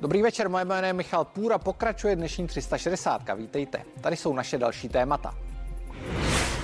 [0.00, 3.22] Dobrý večer, moje jméno je Michal Půra, pokračuje dnešní 360.
[3.36, 5.34] Vítejte, tady jsou naše další témata.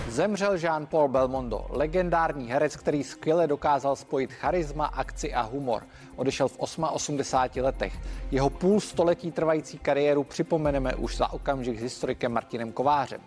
[0.08, 5.82] Zemřel Jean-Paul Belmondo, legendární herec, který skvěle dokázal spojit charisma, akci a humor.
[6.16, 7.92] Odešel v 88 letech.
[8.30, 13.20] Jeho půl století trvající kariéru připomeneme už za okamžik s historikem Martinem Kovářem.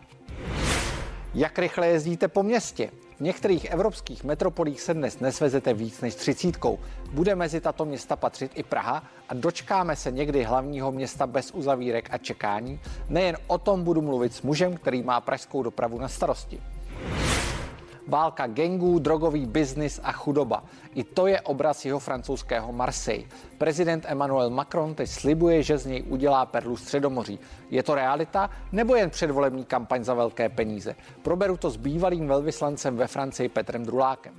[1.34, 2.91] Jak rychle jezdíte po městě?
[3.18, 6.79] V některých evropských metropolích se dnes nesvezete víc než třicítkou.
[7.11, 12.10] Bude mezi tato města patřit i Praha a dočkáme se někdy hlavního města bez uzavírek
[12.11, 12.79] a čekání?
[13.10, 16.61] Nejen o tom budu mluvit s mužem, který má pražskou dopravu na starosti.
[18.07, 20.64] Válka gengů, drogový biznis a chudoba.
[20.96, 23.28] I to je obraz jeho francouzského Marseille.
[23.57, 27.39] Prezident Emmanuel Macron teď slibuje, že z něj udělá perlu středomoří.
[27.70, 30.96] Je to realita nebo jen předvolební kampaň za velké peníze?
[31.21, 34.34] Proberu to s bývalým velvyslancem ve Francii Petrem Drulákem.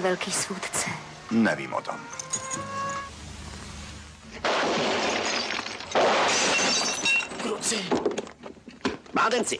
[0.00, 0.90] Jste velký svůdce.
[1.30, 2.00] Nevím o tom.
[7.42, 7.84] Kruci.
[9.12, 9.58] Mádenci.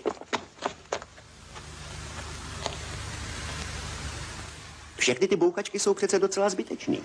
[4.96, 7.02] Všechny ty bouchačky jsou přece docela zbytečný.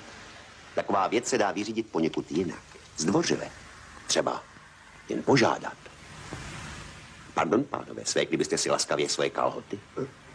[0.75, 2.63] Taková věc se dá vyřídit poněkud jinak.
[2.97, 3.49] Zdvořile.
[4.07, 4.43] Třeba
[5.09, 5.77] jen požádat.
[7.33, 9.79] Pardon, pánové, své, kdybyste si laskavě svoje kalhoty.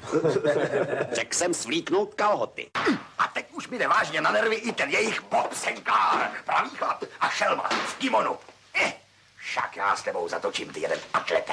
[1.12, 2.70] Řekl jsem svlíknout kalhoty.
[3.18, 6.30] A teď už mi jde vážně na nervy i ten jejich popsenkár.
[6.44, 8.38] Pravý chlap a šelma v kimonu.
[8.75, 8.92] Eh,
[9.36, 11.52] však já s tebou zatočím ty jeden atlete.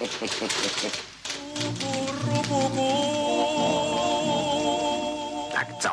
[5.52, 5.90] tak co?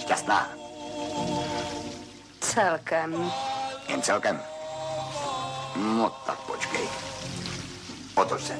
[0.00, 0.48] Šťastná?
[2.40, 3.32] Celkem.
[3.88, 4.42] Jen celkem?
[5.76, 6.88] No tak počkej.
[8.14, 8.58] Otoč se.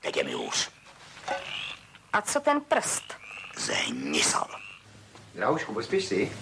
[0.00, 0.70] Teď je mi hůř.
[2.12, 3.02] A co ten prst?
[3.58, 4.48] Zhnisal.
[5.34, 6.32] Draušku, pospíš si?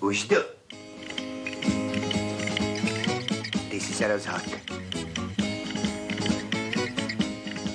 [0.00, 0.59] Už jdu.
[3.80, 4.40] Ty jsi se rozhodl.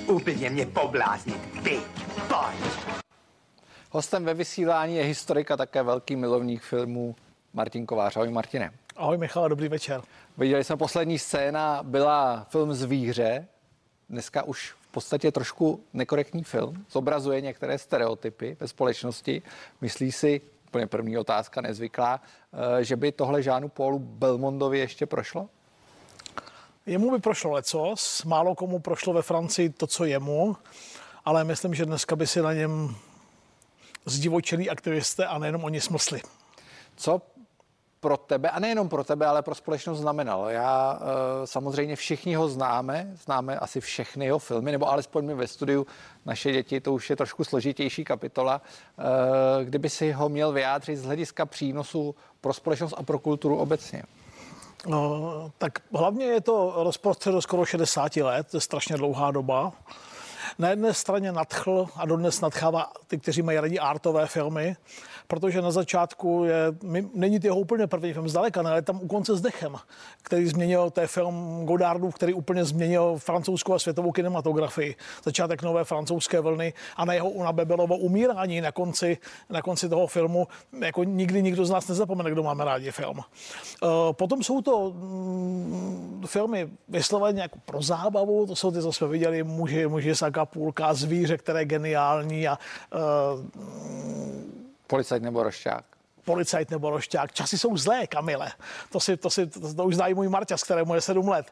[0.06, 1.62] Úplně mě pobláznit.
[1.64, 1.80] Ty,
[2.28, 2.96] pojď.
[3.90, 7.16] Hostem ve vysílání je historik a také velký milovník filmů
[7.54, 8.16] Martin Kovář.
[8.16, 8.72] Ahoj Martine.
[8.96, 10.02] Ahoj Michal, dobrý večer.
[10.38, 13.46] Viděli jsme poslední scéna, byla film Zvíře,
[14.08, 19.42] dneska už v podstatě trošku nekorektní film, zobrazuje některé stereotypy ve společnosti.
[19.80, 22.20] Myslí si, úplně první otázka, nezvyklá,
[22.80, 25.48] eh, že by tohle Žánu Paulu Belmondovi ještě prošlo?
[26.86, 30.56] Jemu by prošlo lecos, málo komu prošlo ve Francii to, co jemu,
[31.24, 32.96] ale myslím, že dneska by si na něm
[34.04, 36.20] zdivočilí aktivisté a nejenom oni smlsli.
[36.96, 37.22] Co
[38.00, 40.48] pro tebe, a nejenom pro tebe, ale pro společnost znamenalo.
[40.48, 45.46] Já e, samozřejmě všichni ho známe, známe asi všechny jeho filmy, nebo alespoň my ve
[45.46, 45.86] studiu
[46.26, 48.62] naše děti, to už je trošku složitější kapitola.
[49.60, 54.02] E, kdyby si ho měl vyjádřit z hlediska přínosu pro společnost a pro kulturu obecně.
[54.86, 59.72] No, tak hlavně je to rozprostřed do skoro 60 let, to je strašně dlouhá doba.
[60.58, 64.76] Na jedné straně nadchl a dodnes nadchává ty, kteří mají radí artové filmy,
[65.26, 66.56] protože na začátku je,
[67.14, 69.76] není to jeho úplně první film zdaleka, ale tam u konce s dechem,
[70.22, 74.96] který změnil, to je film Godardův, který úplně změnil francouzskou a světovou kinematografii.
[75.24, 79.18] Začátek nové francouzské vlny a na jeho Una Bebelovo umírání na konci,
[79.50, 80.48] na konci toho filmu,
[80.80, 83.18] jako nikdy nikdo z nás nezapomene, kdo máme rádi film.
[83.18, 89.08] Uh, potom jsou to mm, filmy vysloveně jako pro zábavu, to jsou ty, co jsme
[89.08, 92.58] viděli, muži, muži z Acapulka, zvíře, které je geniální a
[92.94, 93.00] uh,
[94.86, 95.84] Policajt nebo rošťák?
[96.24, 97.32] Policajt nebo rošťák.
[97.32, 98.52] Časy jsou zlé, Kamile.
[98.92, 101.46] To, si, to, si, to, to už zná i můj Marťas, kterému je sedm let.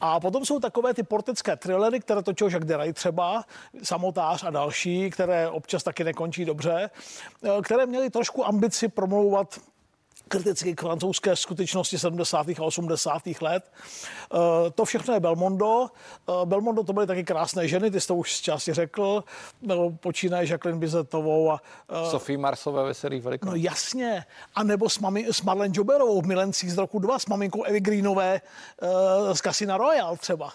[0.00, 3.44] A potom jsou takové ty portické thrillery, které točil Jacques Deray třeba,
[3.82, 6.90] Samotář a další, které občas taky nekončí dobře,
[7.44, 9.58] eh, které měly trošku ambici promlouvat
[10.36, 12.48] kriticky k francouzské skutečnosti 70.
[12.48, 13.22] a 80.
[13.40, 13.72] let.
[14.34, 15.86] Eh, To všechno je Belmondo.
[16.28, 19.24] Eh, Belmondo to byly taky krásné ženy, ty jsi to už z části řekl.
[19.62, 23.56] No, Počínaje Jacqueline Bizetovou a eh, Sofie Marsové veselých No velikonoc.
[23.60, 24.24] jasně.
[24.54, 27.80] A nebo s, mami, s Marlene Joberovou v Milencích z roku 2, s maminkou Evy
[27.80, 28.40] Greenové
[29.32, 30.52] z Casina Royale třeba.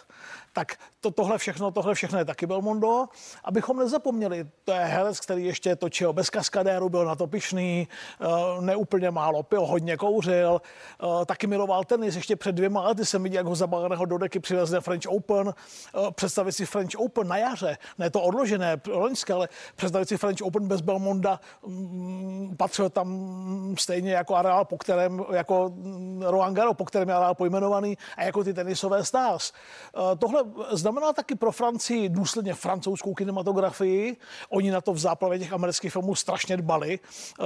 [0.58, 3.06] Tak to, tohle všechno, tohle všechno je taky Belmondo.
[3.44, 7.88] Abychom nezapomněli, to je herec, který ještě točil bez kaskadéru, byl na to pišný,
[8.20, 10.62] uh, neúplně málo pil, hodně kouřil,
[11.04, 12.16] uh, taky miloval tenis.
[12.16, 15.48] Ještě před dvěma lety jsem viděl, jak ho zabaleného do deky přivezli na French Open.
[15.48, 20.42] Uh, představit si French Open na jaře, ne to odložené, loňské, ale představit si French
[20.42, 26.76] Open bez Belmonda, mm, patřil tam stejně jako areál, po kterém, jako mm, Roland Garros,
[26.78, 29.52] po kterém je areál pojmenovaný, a jako ty tenisové stars.
[29.98, 34.18] Eh, Tohle znamená taky pro Francii důsledně francouzskou kinematografii.
[34.50, 37.00] Oni na to v záplavě těch amerických filmů strašně dbali.
[37.00, 37.46] Eh,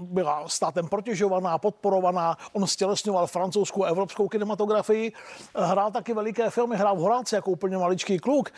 [0.00, 2.38] Byla státem protěžovaná, podporovaná.
[2.52, 5.12] On stělesňoval francouzskou a evropskou kinematografii.
[5.54, 8.50] Eh, Hrál taky veliké filmy, hrál v Horáci jako úplně maličký kluk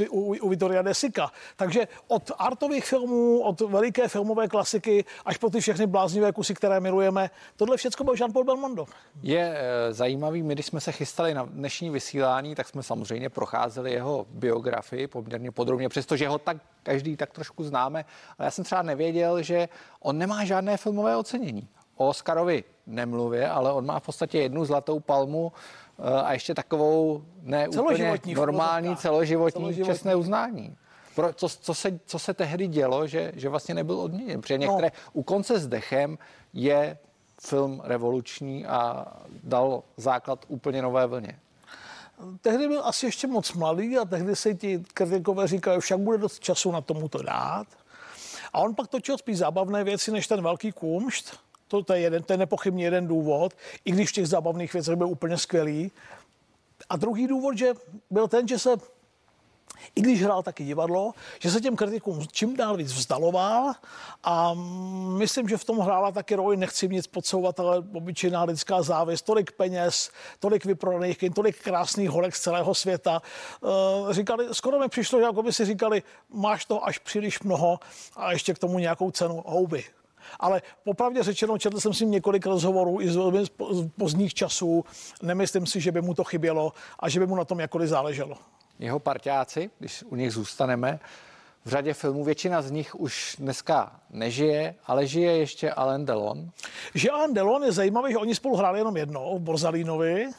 [0.00, 1.30] eh, u, u Vittoria De Sica.
[1.56, 6.80] Takže od artových filmů, od veliké filmové klasiky až po ty všechny bláznivé kusy, které
[6.80, 8.86] milujeme, tohle všechno byl Jean-Paul Belmondo.
[9.22, 13.92] Je e, zajímavý, my když jsme se chystali na dnešní vysílání, tak jsme samozřejmě procházeli
[13.92, 18.04] jeho biografii poměrně podrobně, přestože ho tak každý tak trošku známe,
[18.38, 19.68] ale já jsem třeba nevěděl, že
[20.00, 21.68] on nemá žádné filmové ocenění.
[21.96, 25.52] O Oscarovi nemluvě, ale on má v podstatě jednu zlatou palmu
[25.98, 29.94] e, a ještě takovou ne úplně Celoživotní v normální celoživotní, Celoživotní.
[29.94, 30.76] čestné uznání.
[31.14, 34.40] Pro, co, co, se, co se tehdy dělo, že, že vlastně nebyl odměněn.
[34.40, 35.10] Protože některé, no.
[35.12, 36.18] u konce s dechem
[36.52, 36.98] je
[37.40, 39.06] film revoluční a
[39.42, 41.38] dal základ úplně nové vlně.
[42.40, 46.40] Tehdy byl asi ještě moc mladý a tehdy se ti kritikové říkali, však bude dost
[46.40, 47.66] času na tomu to dát.
[48.52, 51.38] A on pak točil spíš zábavné věci než ten velký kumšt.
[51.68, 53.52] To, to, je, jeden, to je nepochybně jeden důvod,
[53.84, 55.90] i když v těch zábavných věcech byl úplně skvělý.
[56.88, 57.74] A druhý důvod, že
[58.10, 58.70] byl ten, že se
[59.94, 63.72] i když hrál taky divadlo, že se těm kritikům čím dál víc vzdaloval
[64.24, 64.54] a
[65.18, 69.52] myslím, že v tom hrála taky roli, nechci nic podsouvat, ale obyčejná lidská závist, tolik
[69.52, 73.22] peněz, tolik vyprodaných kin, tolik krásných holek z celého světa.
[73.64, 77.78] Eh, Říkali, skoro mi přišlo, že jako by si říkali, máš to až příliš mnoho
[78.16, 79.84] a ještě k tomu nějakou cenu houby.
[80.40, 83.44] Ale popravdě řečeno, četl jsem si několik rozhovorů i z velmi
[83.98, 84.84] pozdních časů.
[85.22, 88.36] Nemyslím si, že by mu to chybělo a že by mu na tom jakkoliv záleželo.
[88.82, 91.00] Jeho parťáci, když u nich zůstaneme,
[91.64, 96.50] v řadě filmů, většina z nich už dneska nežije, ale žije ještě Alain Delon.
[96.94, 100.30] Že Alain Delon je zajímavý, že oni spolu hráli jenom jednou v Borzalínovi.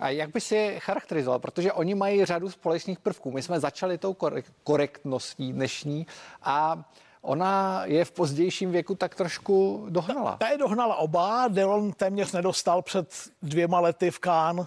[0.00, 1.38] A jak by si je charakterizoval?
[1.38, 3.30] Protože oni mají řadu společných prvků.
[3.30, 6.06] My jsme začali tou korek- korektností dnešní
[6.42, 6.84] a
[7.22, 10.36] ona je v pozdějším věku tak trošku dohnala.
[10.36, 14.66] Ta je dohnala oba, Delon téměř nedostal před dvěma lety v Cannes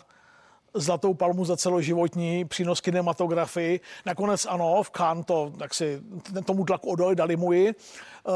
[0.79, 3.79] zlatou palmu za celoživotní přínos kinematografii.
[4.05, 6.01] Nakonec ano, v Cannes to, tak si
[6.45, 7.73] tomu tlaku odoli, dali mu ji.
[8.27, 8.33] Uh,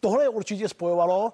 [0.00, 1.32] tohle je určitě spojovalo.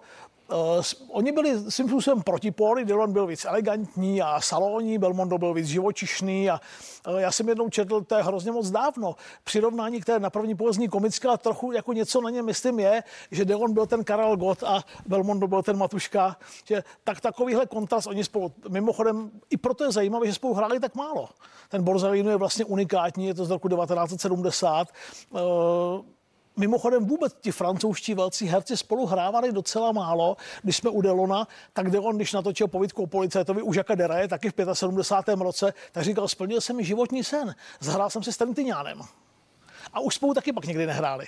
[0.49, 5.67] Uh, oni byli svým způsobem protipóly, Dylan byl víc elegantní a salonní, Belmondo byl víc
[5.67, 6.61] živočišný a
[7.09, 10.75] uh, já jsem jednou četl, to je hrozně moc dávno, přirovnání, které na první pohled
[10.75, 14.37] zní komické, a trochu jako něco na něm myslím je, že Dylan byl ten Karel
[14.37, 19.85] Gott a Belmondo byl ten Matuška, že tak takovýhle kontrast oni spolu, mimochodem, i proto
[19.85, 21.29] je zajímavé, že spolu hráli tak málo.
[21.69, 24.89] Ten Borzalino je vlastně unikátní, je to z roku 1970.
[25.31, 25.41] Uh,
[26.57, 30.37] Mimochodem vůbec ti francouzští velcí herci spolu hrávali docela málo.
[30.63, 34.51] Když jsme u Delona, tak Delon, když natočil povídku o policajtovi u Jacques Deraye, taky
[34.51, 35.41] v 75.
[35.41, 37.55] roce, tak říkal, splnil jsem mi životní sen.
[37.81, 39.01] Zahrál jsem si s Trentiňánem.
[39.93, 41.27] A už spolu taky pak někdy nehráli.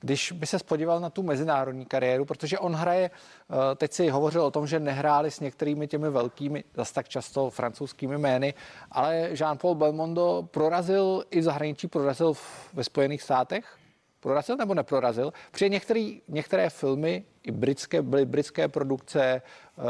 [0.00, 4.42] Když by se podíval na tu mezinárodní kariéru, protože on hraje, eh, teď si hovořil
[4.42, 8.54] o tom, že nehráli s některými těmi velkými, zase tak často francouzskými jmény,
[8.92, 12.32] ale Jean-Paul Belmondo prorazil i v zahraničí, prorazil
[12.72, 13.79] ve Spojených státech?
[14.20, 15.32] Prorazil nebo neprorazil?
[15.50, 19.42] Protože některý, některé filmy, i britské, byly britské produkce, eh,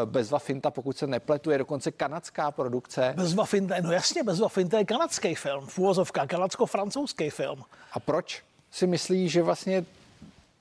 [0.04, 3.14] Bezva Finta, pokud se nepletu, je dokonce kanadská produkce.
[3.16, 7.62] Bezva Finte, no jasně, Bezva Finte je kanadský film, v úvozovkách, kanadsko-francouzský film.
[7.92, 9.84] A proč si myslí, že vlastně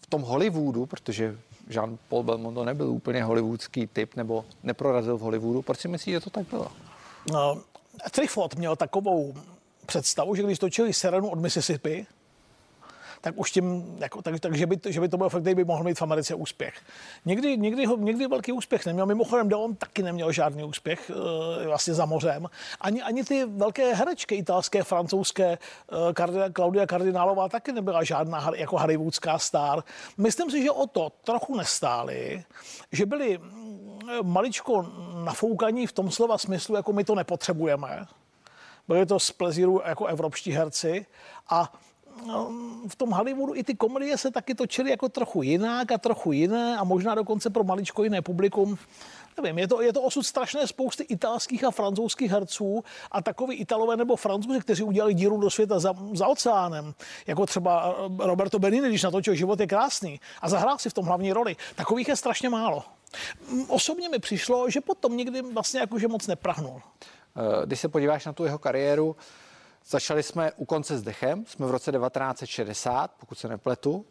[0.02, 1.38] v tom Hollywoodu, protože
[1.70, 6.30] Jean-Paul Belmondo nebyl úplně hollywoodský typ nebo neprorazil v Hollywoodu, proč si myslí, že to
[6.30, 6.68] tak bylo?
[7.32, 7.62] No,
[8.12, 9.34] Trifot měl takovou
[9.86, 12.06] představu, že když točili Serenu od Mississippi,
[13.22, 15.66] tak už tím, jako, tak, tak že, by, že by to byl fakt, který by
[15.66, 16.74] mohl mít v Americe úspěch.
[17.26, 19.06] Někdy, někdy, ho, někdy velký úspěch neměl.
[19.06, 22.48] Mimochodem, on taky neměl žádný úspěch uh, vlastně za mořem.
[22.82, 25.58] Ani, ani ty velké herečky italské, francouzské,
[25.92, 29.84] uh, Claudia Kardinálová taky nebyla žádná jako hollywoodská star.
[30.18, 32.44] Myslím si, že o to trochu nestáli,
[32.92, 34.86] že byli mm, maličko
[35.24, 38.06] nafoukaní v tom slova smyslu, jako my to nepotřebujeme.
[38.88, 41.06] Byli to z plezíru jako evropští herci
[41.50, 41.74] a
[42.88, 46.78] v tom Hollywoodu i ty komedie se taky točily jako trochu jinak a trochu jiné
[46.78, 48.78] a možná dokonce pro maličko jiné publikum.
[49.42, 53.98] Nevím, je to, je to osud strašné spousty italských a francouzských herců a takový Italové
[53.98, 56.94] nebo Francouzi, kteří udělali díru do světa za, za oceánem,
[57.28, 61.34] jako třeba Roberto Benini, když natočil Život je krásný a zahrál si v tom hlavní
[61.34, 61.56] roli.
[61.76, 62.84] Takových je strašně málo.
[63.68, 66.82] Osobně mi přišlo, že potom nikdy vlastně jakože moc neprahnul.
[66.82, 69.16] Eh, když se podíváš na tu jeho kariéru,
[69.88, 74.06] Začali jsme u konce s dechem, jsme v roce 1960, pokud se nepletu.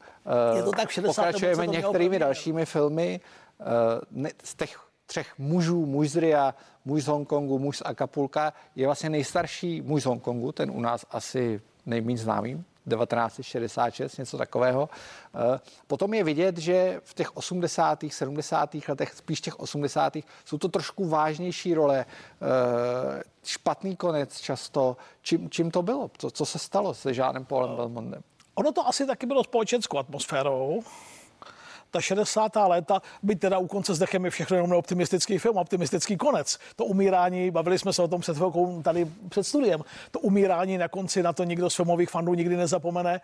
[0.56, 1.22] Je to tak v 60.
[1.22, 3.20] Pokračujeme některými dalšími filmy.
[3.60, 8.86] Eh, z těch třech mužů, muž z Ria, muž z Hongkongu, muž z Acapulka, je
[8.86, 14.88] vlastně nejstarší muž z Hongkongu, ten u nás asi nejméně známý, 1966, něco takového.
[15.34, 18.88] Eh, potom je vidět, že v těch 80., 70.
[18.88, 20.16] letech, spíš těch 80.
[20.44, 24.96] jsou to trošku vážnější role, eh, špatný konec často.
[25.22, 26.10] Čím, čím to bylo?
[26.18, 28.22] Co, co se stalo se Žánem Paulem Belmondem?
[28.54, 30.82] Ono to asi taky bylo společenskou atmosférou
[31.90, 32.52] ta 60.
[32.56, 36.58] léta, by teda u konce s dechem je všechno jenom optimistický film, optimistický konec.
[36.76, 39.80] To umírání, bavili jsme se o tom před chvilkou tady před studiem,
[40.10, 43.20] to umírání na konci, na to nikdo z filmových fandů nikdy nezapomene.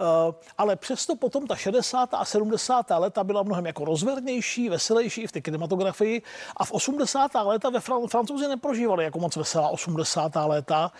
[0.00, 2.14] Uh, ale přesto potom ta 60.
[2.14, 2.86] a 70.
[2.90, 6.22] léta byla mnohem jako rozvernější, veselější v té kinematografii
[6.56, 7.30] a v 80.
[7.34, 10.32] léta ve Fran- francouzi neprožívali jako moc veselá 80.
[10.46, 10.92] léta.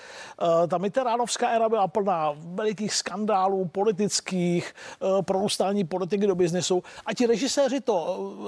[0.43, 7.15] Uh, ta Mitteránovská éra byla plná velikých skandálů politických, uh, prorůstání politiky do biznesu a
[7.15, 7.97] ti režiséři to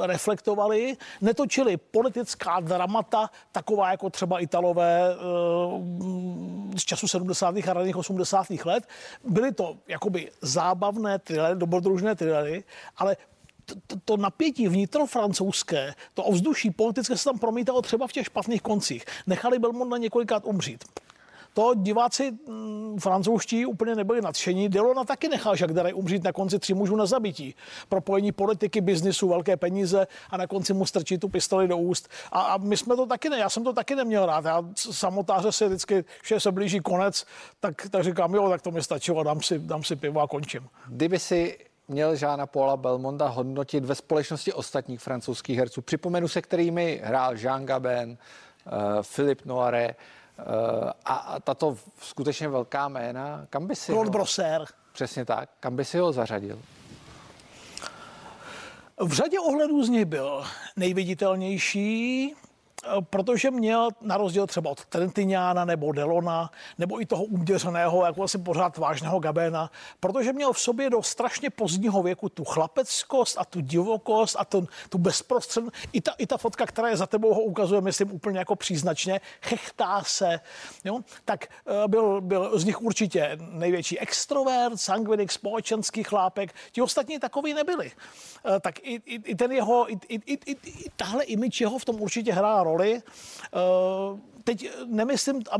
[0.02, 7.56] eh, reflektovali, netočili politická dramata, taková jako třeba Italové eh, z času 70.
[7.56, 8.46] a raných 80.
[8.64, 8.88] let.
[9.24, 12.64] Byly to jakoby zábavné thrillery, dobrodružné thrillery,
[12.96, 13.16] ale
[13.86, 19.04] to, to napětí vnitrofrancouzské, to ovzduší politické se tam promítalo třeba v těch špatných koncích.
[19.26, 20.84] Nechali Belmont na několikrát umřít
[21.58, 24.68] to diváci mm, francouzští úplně nebyli nadšení.
[24.68, 27.54] Delona taky nechal Jacques Deray umřít na konci tři mužů na zabití.
[27.88, 32.08] Propojení politiky, biznisu, velké peníze a na konci mu strčí tu pistoli do úst.
[32.32, 34.44] A, a my jsme to taky ne, já jsem to taky neměl rád.
[34.44, 37.26] Já samotáře si vždycky, že se blíží konec,
[37.60, 40.68] tak, tak říkám, jo, tak to mi stačilo, dám si, dám si pivo a končím.
[40.88, 45.82] Kdyby si měl Žána Paula Belmonda hodnotit ve společnosti ostatních francouzských herců.
[45.82, 48.10] Připomenu se, kterými hrál Jean Gabin,
[48.66, 49.44] uh, Philippe
[51.04, 54.64] a tato skutečně velká jména, kam by si Claude Brosser.
[54.92, 55.50] Přesně tak.
[55.60, 56.58] Kam by si ho zařadil?
[59.00, 60.44] V řadě ohledů z něj byl
[60.76, 62.34] nejviditelnější,
[63.10, 68.38] protože měl na rozdíl třeba od Trentiniana nebo Delona, nebo i toho uměřeného, jako asi
[68.38, 69.70] pořád vážného Gabéna,
[70.00, 74.68] protože měl v sobě do strašně pozdního věku tu chlapeckost a tu divokost a tu,
[74.88, 75.76] tu bezprostřednost.
[75.92, 79.20] I ta, I ta fotka, která je za tebou, ho ukazuje, myslím, úplně jako příznačně,
[79.42, 80.40] chechtá se.
[80.84, 81.00] Jo?
[81.24, 86.54] Tak eh, byl, byl z nich určitě největší extrovert, sangvinik, společenský chlápek.
[86.72, 87.92] Ti ostatní takový nebyli.
[88.46, 90.56] Eh, tak i, i, i ten jeho, i, i, i, i,
[90.96, 92.92] tahle imič jeho v tom určitě hrál roli.
[93.52, 94.14] Eh,
[94.48, 95.56] Teď nemyslím, a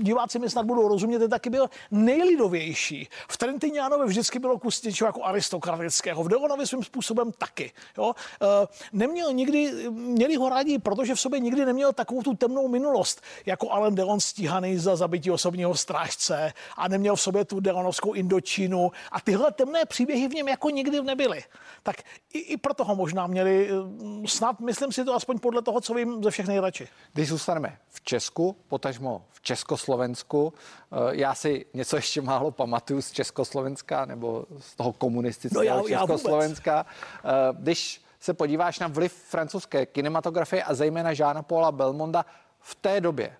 [0.00, 3.08] diváci mi snad budou rozumět, ten taky byl nejlidovější.
[3.28, 7.72] V Trentinianovi vždycky bylo kus něčeho jako aristokratického, v Deonovi svým způsobem taky.
[7.98, 8.12] Jo?
[8.42, 8.46] E,
[8.92, 13.70] neměl nikdy, měli ho rádi, protože v sobě nikdy neměl takovou tu temnou minulost, jako
[13.70, 19.20] Alan Delon stíhaný za zabití osobního strážce a neměl v sobě tu Delonovskou Indočínu a
[19.20, 21.44] tyhle temné příběhy v něm jako nikdy nebyly.
[21.82, 21.96] Tak
[22.32, 25.94] i, i proto ho možná měli, e, snad myslím si to aspoň podle toho, co
[25.94, 26.88] vím ze všech nejradši.
[27.12, 30.52] Když zůstaneme v Česku, potažmo v Československu.
[30.92, 35.98] Eh, já si něco ještě málo pamatuju z Československa nebo z toho komunistického no já,
[35.98, 36.72] Československa.
[36.72, 36.86] Já
[37.24, 42.26] eh, Když se podíváš na vliv francouzské kinematografie a zejména Žána Paula Belmonda
[42.60, 43.36] v té době,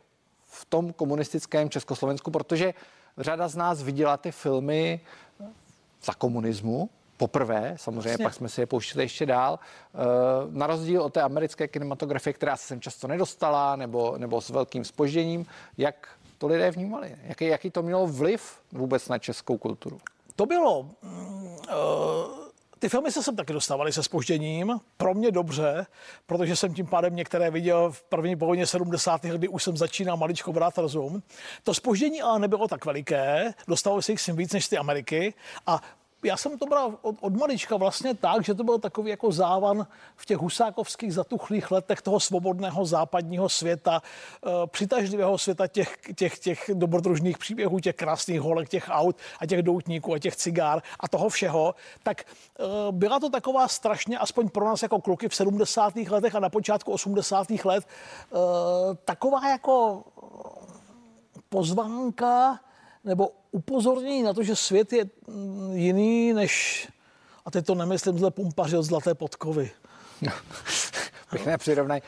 [0.46, 2.74] v tom komunistickém Československu, protože
[3.18, 5.00] řada z nás viděla ty filmy
[6.02, 8.24] za komunismu, poprvé, samozřejmě Vlastně.
[8.24, 9.58] pak jsme si je pouštěli ještě dál.
[9.58, 9.98] Eh,
[10.50, 14.84] na rozdíl od té americké kinematografie, která se sem často nedostala, nebo, nebo s velkým
[14.84, 15.46] spožděním,
[15.78, 16.08] jak
[16.38, 17.16] to lidé vnímali?
[17.22, 20.00] Jaký, jaký to mělo vliv vůbec na českou kulturu?
[20.36, 20.80] To bylo...
[20.80, 22.50] Uh
[22.80, 24.80] ty filmy se sem taky dostávaly se spožděním.
[24.96, 25.86] Pro mě dobře,
[26.26, 29.22] protože jsem tím pádem některé viděl v první polovině 70.
[29.22, 31.22] kdy už jsem začínal maličko brát rozum.
[31.64, 35.34] To spoždění ale nebylo tak veliké, dostalo se jich sem víc než ty Ameriky
[35.66, 35.80] a
[36.24, 39.86] já jsem to bral od, od malička vlastně tak, že to byl takový jako závan
[40.16, 44.02] v těch husákovských zatuchlých letech toho svobodného západního světa,
[44.46, 49.62] uh, přitažlivého světa těch, těch, těch dobrodružných příběhů, těch krásných holek, těch aut a těch
[49.62, 52.24] doutníků a těch cigár a toho všeho, tak
[52.58, 55.96] uh, byla to taková strašně, aspoň pro nás jako kluky v 70.
[55.96, 57.50] letech a na počátku 80.
[57.64, 57.84] let,
[58.30, 58.40] uh,
[59.04, 60.04] taková jako
[61.48, 62.60] pozvánka
[63.04, 66.88] nebo upozornění na to, že svět je mm, jiný než,
[67.44, 69.70] a teď to nemyslím zle pumpaři od zlaté podkovy.
[70.22, 70.32] No,
[71.30, 72.02] pěkné přirovnání.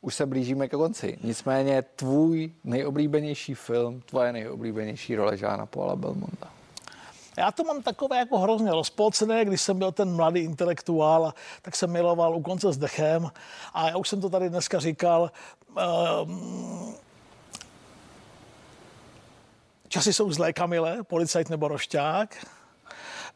[0.00, 1.18] Už se blížíme ke konci.
[1.22, 6.50] Nicméně tvůj nejoblíbenější film, tvoje nejoblíbenější role Žána Paula Belmonta.
[7.38, 11.92] Já to mám takové jako hrozně rozpolcené, když jsem byl ten mladý intelektuál, tak jsem
[11.92, 13.30] miloval u konce s dechem
[13.74, 15.30] a já už jsem to tady dneska říkal,
[16.22, 16.94] um,
[19.88, 22.36] Časy jsou zlé, Kamile, policajt nebo rošťák.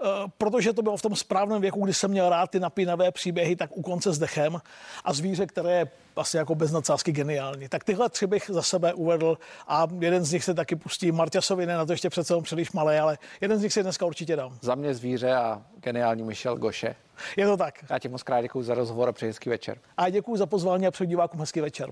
[0.04, 3.56] Eh, protože to bylo v tom správném věku, kdy jsem měl rád ty napínavé příběhy,
[3.56, 4.60] tak u konce s dechem
[5.04, 7.68] a zvíře, které je asi jako bez nadsázky geniální.
[7.68, 11.12] Tak tyhle tři bych za sebe uvedl a jeden z nich se taky pustí.
[11.12, 14.36] Marťasovi ne, na to ještě přece příliš malé, ale jeden z nich si dneska určitě
[14.36, 14.58] dám.
[14.60, 16.94] Za mě zvíře a geniální Michel Goše.
[17.36, 17.84] Je to tak.
[17.90, 19.78] Já ti moc krát děkuji za rozhovor a přeji hezký večer.
[19.96, 21.90] A děkuji za pozvání a přeji divákům hezký večer.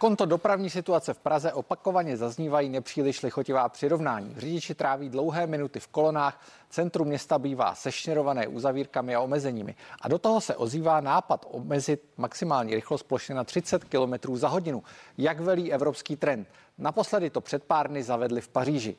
[0.00, 4.34] Konto dopravní situace v Praze opakovaně zaznívají nepříliš lichotivá přirovnání.
[4.38, 9.74] Řidiči tráví dlouhé minuty v kolonách, centrum města bývá sešněrované uzavírkami a omezeními.
[10.00, 14.82] A do toho se ozývá nápad omezit maximální rychlost plošně na 30 km za hodinu,
[15.18, 16.48] jak velí evropský trend.
[16.78, 18.96] Naposledy to před pár dny zavedli v Paříži.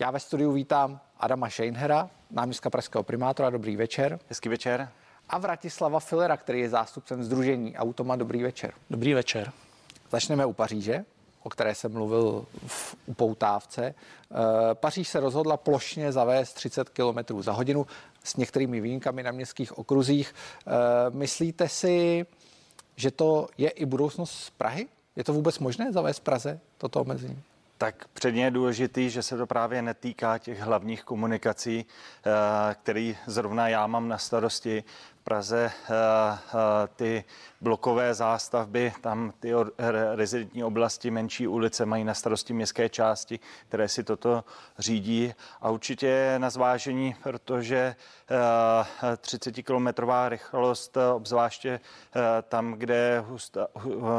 [0.00, 3.50] Já ve studiu vítám Adama Scheinhera, náměstka pražského primátora.
[3.50, 4.18] Dobrý večer.
[4.28, 4.88] Hezký večer.
[5.28, 8.16] A Vratislava Filera, který je zástupcem Združení Automa.
[8.16, 8.72] Dobrý večer.
[8.90, 9.52] Dobrý večer.
[10.10, 11.04] Začneme u Paříže,
[11.42, 13.84] o které jsem mluvil v upoutávce.
[13.84, 13.94] E,
[14.74, 17.86] Paříž se rozhodla plošně zavést 30 km za hodinu
[18.24, 20.34] s některými výjimkami na městských okruzích.
[20.66, 20.70] E,
[21.10, 22.26] myslíte si,
[22.96, 24.88] že to je i budoucnost z Prahy?
[25.16, 27.42] Je to vůbec možné zavést v Praze toto omezení?
[27.78, 33.68] Tak předně je důležitý, že se to právě netýká těch hlavních komunikací, e, který zrovna
[33.68, 34.84] já mám na starosti.
[35.20, 35.72] V Praze
[36.96, 37.24] ty
[37.60, 39.52] blokové zástavby, tam ty
[40.14, 44.44] rezidentní oblasti, menší ulice mají na starosti městské části, které si toto
[44.78, 45.34] řídí.
[45.60, 47.94] A určitě na zvážení, protože
[49.16, 51.80] 30-kilometrová rychlost, obzvláště
[52.16, 53.66] eh, tam, kde hustá,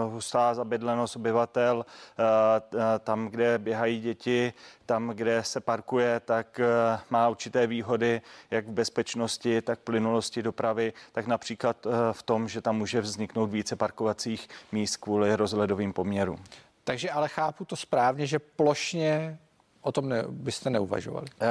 [0.09, 4.53] hustá zabydlenost obyvatel, eh, tam, kde běhají děti,
[4.85, 10.93] tam, kde se parkuje, tak eh, má určité výhody, jak v bezpečnosti, tak plynulosti dopravy,
[11.11, 16.37] tak například v tom, že tam může vzniknout vzniknout více parkovacích míst kvůli rozhledovým poměrům.
[16.83, 19.39] Takže ale chápu to správně, že plošně
[19.83, 21.27] O tom ne, byste neuvažovali?
[21.41, 21.47] Uh,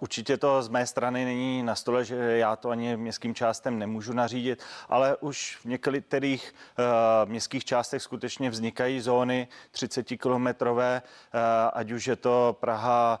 [0.00, 4.12] určitě to z mé strany není na stole, že já to ani městským částem nemůžu
[4.12, 11.40] nařídit, ale už v některých uh, městských částech skutečně vznikají zóny 30-kilometrové, uh,
[11.72, 13.20] ať už je to Praha,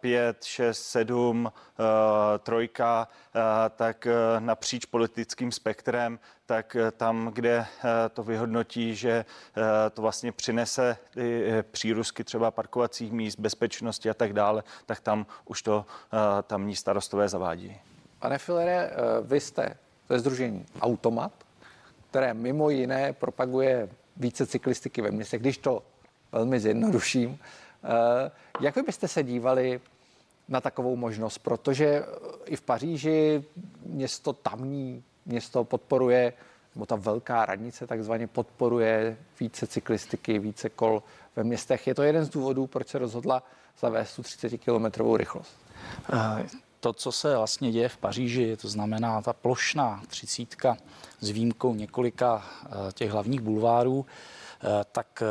[0.00, 1.52] 5, 6, 7,
[2.38, 3.40] trojka, eh,
[3.70, 6.18] tak eh, napříč politickým spektrem,
[6.50, 7.66] tak eh, tam, kde
[8.14, 9.24] to vyhodnotí, že
[9.94, 15.62] to vlastně přinese ty přírůzky třeba parkovacích míst, bezpečnosti a tak dále, tak tam už
[15.62, 15.86] to
[16.42, 17.76] tamní starostové zavádí.
[18.18, 18.90] Pane Filere,
[19.22, 19.76] vy jste
[20.08, 21.32] ve Združení Automat,
[22.10, 25.82] které mimo jiné propaguje více cyklistiky ve městě, když to
[26.32, 27.38] velmi zjednoduším.
[27.84, 29.80] Eh, jak vy byste se dívali
[30.48, 32.04] na takovou možnost, protože
[32.44, 33.44] i v Paříži
[33.86, 36.32] město tamní, město podporuje,
[36.74, 41.02] nebo ta velká radnice takzvaně podporuje více cyklistiky, více kol
[41.36, 41.86] ve městech.
[41.86, 43.42] Je to jeden z důvodů, proč se rozhodla
[43.80, 45.56] zavést tu 30 kilometrovou rychlost?
[46.12, 46.46] Eh,
[46.80, 50.76] to, co se vlastně děje v Paříži, to znamená ta plošná třicítka
[51.20, 54.06] s výjimkou několika eh, těch hlavních bulvárů,
[54.92, 55.22] tak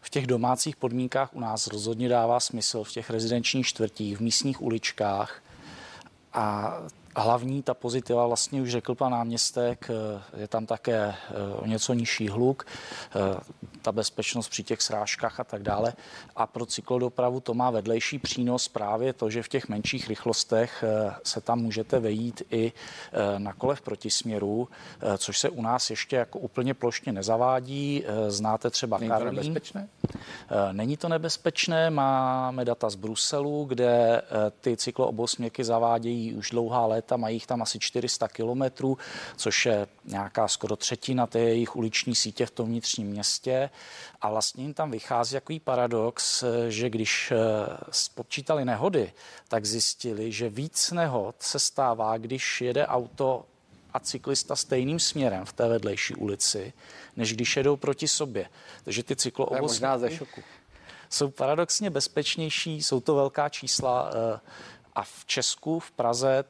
[0.00, 4.62] v těch domácích podmínkách u nás rozhodně dává smysl v těch rezidenčních čtvrtích, v místních
[4.62, 5.42] uličkách.
[6.32, 6.74] A
[7.18, 11.14] hlavní ta pozitiva vlastně už řekl pan náměstek, eh, je tam také eh,
[11.54, 13.40] o něco nižší hluk, eh,
[13.82, 15.92] ta bezpečnost při těch srážkách a tak dále.
[16.36, 20.84] A pro cyklodopravu to má vedlejší přínos právě to, že v těch menších rychlostech
[21.24, 22.72] se tam můžete vejít i
[23.38, 24.68] na kole v protisměru,
[25.18, 28.04] což se u nás ještě jako úplně plošně nezavádí.
[28.28, 29.34] Znáte třeba Není to Karlín.
[29.34, 29.88] nebezpečné?
[30.72, 34.22] Není to nebezpečné, máme data z Bruselu, kde
[34.60, 38.98] ty cykloobosměrky zavádějí už dlouhá léta, mají jich tam asi 400 kilometrů,
[39.36, 43.70] což je nějaká skoro třetina té jejich uliční sítě v tom vnitřním městě.
[44.20, 47.32] A vlastně jim tam vychází takový paradox, že když
[47.90, 49.12] spočítali nehody,
[49.48, 53.44] tak zjistili, že víc nehod se stává, když jede auto
[53.94, 56.72] a cyklista stejným směrem v té vedlejší ulici,
[57.16, 58.48] než když jedou proti sobě.
[58.84, 59.16] Takže ty
[59.60, 60.42] možná ze šoku.
[61.10, 64.40] jsou paradoxně bezpečnější, jsou to velká čísla eh,
[64.94, 66.44] a v Česku, v Praze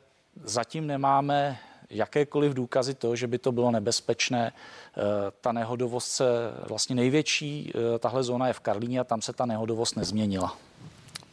[0.45, 1.59] zatím nemáme
[1.91, 4.53] jakékoliv důkazy toho, že by to bylo nebezpečné.
[4.53, 5.01] Eh,
[5.41, 6.25] Ta nehodovost se
[6.69, 10.57] vlastně největší, eh, tahle zóna je v Karlíně a tam se ta nehodovost nezměnila.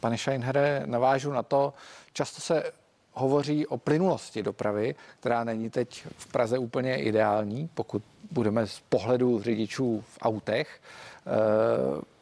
[0.00, 1.74] Pane Scheinhere, navážu na to,
[2.12, 2.72] často se
[3.12, 9.42] hovoří o plynulosti dopravy, která není teď v Praze úplně ideální, pokud budeme z pohledu
[9.42, 10.80] řidičů v autech.
[11.26, 12.16] Eh,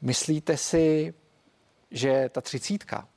[0.00, 1.14] Myslíte si,
[1.90, 3.08] že ta třicítka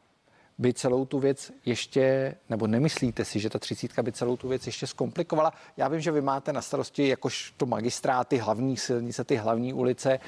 [0.61, 4.65] by celou tu věc ještě, nebo nemyslíte si, že ta třicítka by celou tu věc
[4.65, 5.53] ještě zkomplikovala?
[5.77, 10.19] Já vím, že vy máte na starosti jakož to magistráty, hlavní silnice, ty hlavní ulice,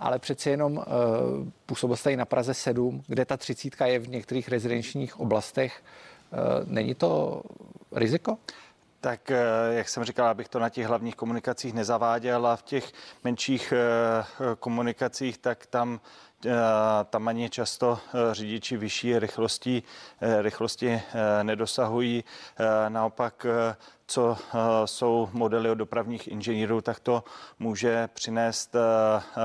[0.00, 0.84] ale přeci jenom uh,
[1.66, 5.82] působil jste i na Praze 7, kde ta třicítka je v některých rezidenčních oblastech.
[6.32, 7.42] Uh, není to
[7.92, 8.38] riziko?
[9.00, 9.38] Tak, eh,
[9.70, 12.92] jak jsem říkal, abych to na těch hlavních komunikacích nezaváděl a v těch
[13.24, 13.72] menších
[14.58, 16.00] komunikacích, tak tam
[17.10, 17.98] tam ani často
[18.32, 19.82] řidiči vyšší rychlosti,
[20.40, 21.02] rychlosti
[21.42, 22.24] nedosahují.
[22.88, 23.46] Naopak,
[24.06, 24.36] co
[24.84, 27.24] jsou modely od dopravních inženýrů, tak to
[27.58, 28.76] může přinést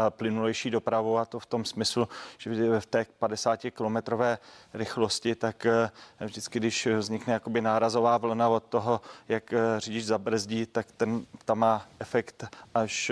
[0.09, 4.37] plynulejší dopravu a to v tom smyslu, že v té 50-kilometrové
[4.73, 5.67] rychlosti, tak
[6.19, 11.85] vždycky, když vznikne jakoby nárazová vlna od toho, jak řidič zabrzdí, tak ten tam má
[11.99, 13.11] efekt až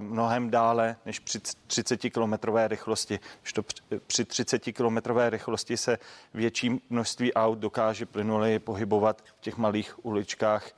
[0.00, 3.20] mnohem dále než při 30-kilometrové rychlosti.
[3.42, 3.62] Když to
[4.06, 5.98] při 30-kilometrové rychlosti se
[6.34, 10.70] větší množství aut dokáže plynuleji pohybovat v těch malých uličkách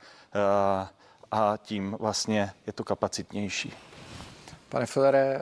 [1.31, 3.73] a tím vlastně je to kapacitnější.
[4.69, 5.41] Pane Fillere,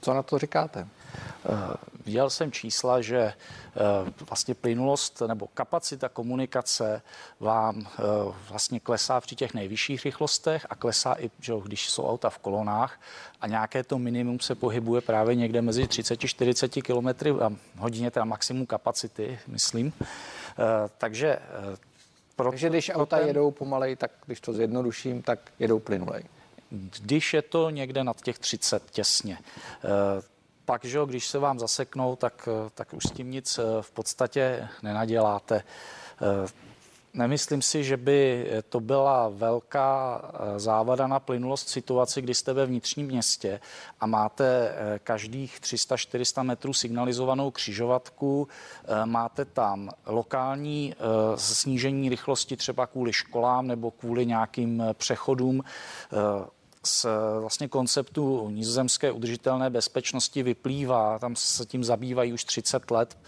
[0.00, 0.88] co na to říkáte?
[2.06, 3.32] Viděl jsem čísla, že
[4.28, 7.02] vlastně plynulost nebo kapacita komunikace
[7.40, 7.88] vám
[8.50, 13.00] vlastně klesá při těch nejvyšších rychlostech a klesá i, že když jsou auta v kolonách
[13.40, 18.66] a nějaké to minimum se pohybuje právě někde mezi 30-40 km a hodině, teda maximum
[18.66, 19.92] kapacity, myslím.
[20.98, 21.38] Takže
[22.36, 23.26] pro, Takže když auta ten...
[23.26, 26.24] jedou pomalej, tak když to zjednoduším, tak jedou plynulej.
[27.00, 29.38] Když je to někde nad těch 30 těsně.
[30.68, 35.62] Pak, že když se vám zaseknou, tak, tak už s tím nic v podstatě nenaděláte.
[37.14, 40.22] Nemyslím si, že by to byla velká
[40.56, 43.60] závada na plynulost situaci, kdy jste ve vnitřním městě
[44.00, 48.48] a máte každých 300-400 metrů signalizovanou křižovatku,
[49.04, 50.94] máte tam lokální
[51.36, 55.62] snížení rychlosti třeba kvůli školám nebo kvůli nějakým přechodům
[56.84, 57.06] z
[57.40, 63.18] vlastně konceptu nizozemské udržitelné bezpečnosti vyplývá, tam se tím zabývají už 30 let,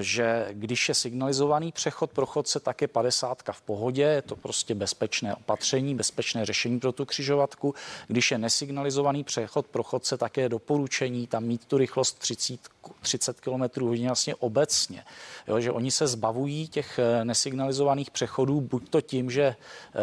[0.00, 4.74] že když je signalizovaný přechod pro chodce, tak je 50 v pohodě, je to prostě
[4.74, 7.74] bezpečné opatření, bezpečné řešení pro tu křižovatku.
[8.08, 12.60] Když je nesignalizovaný přechod pro chodce, tak je doporučení tam mít tu rychlost 30,
[13.00, 15.04] 30 km hodině vlastně obecně.
[15.48, 19.56] Jo, že oni se zbavují těch nesignalizovaných přechodů buď to tím, že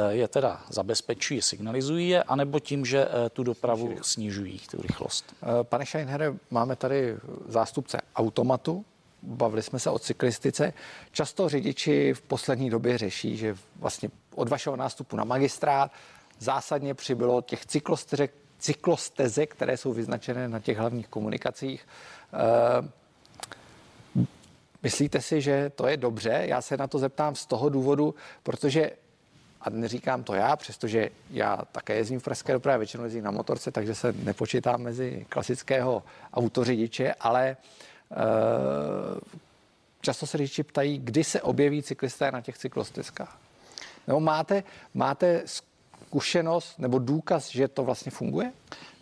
[0.09, 5.35] je teda zabezpečují, signalizují je, anebo tím, že tu dopravu snižují, tu rychlost.
[5.63, 7.15] Pane Scheinhere, máme tady
[7.47, 8.85] zástupce automatu,
[9.23, 10.73] bavili jsme se o cyklistice.
[11.11, 15.91] Často řidiči v poslední době řeší, že vlastně od vašeho nástupu na magistrát
[16.39, 21.87] zásadně přibylo těch cyklostezek, cyklostezek které jsou vyznačené na těch hlavních komunikacích.
[24.83, 26.43] Myslíte si, že to je dobře?
[26.45, 28.91] Já se na to zeptám z toho důvodu, protože
[29.61, 33.71] a neříkám to já, přestože já také jezdím v pražské dopravě, většinou jezdím na motorce,
[33.71, 37.57] takže se nepočítám mezi klasického autořidiče, ale
[38.09, 38.17] uh,
[40.01, 43.37] často se řidiči ptají, kdy se objeví cyklisté na těch cyklostezkách.
[44.07, 48.51] Nebo máte, máte zkušenost nebo důkaz, že to vlastně funguje?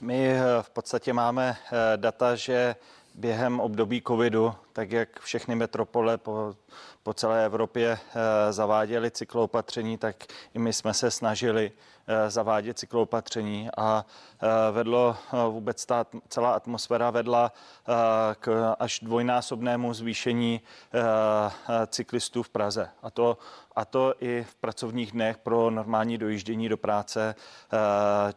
[0.02, 2.76] My eh, v podstatě máme eh, data, že
[3.18, 6.56] během období covidu, tak jak všechny metropole po,
[7.04, 10.16] po celé Evropě eh, zaváděly cykloopatření, tak
[10.54, 11.72] i my jsme se snažili
[12.28, 14.06] zavádět cykloopatření a
[14.72, 15.18] vedlo
[15.50, 17.52] vůbec ta celá atmosféra vedla
[18.40, 20.62] k až dvojnásobnému zvýšení
[21.88, 22.90] cyklistů v Praze.
[23.04, 23.38] A to,
[23.76, 27.36] a to i v pracovních dnech pro normální dojíždění do práce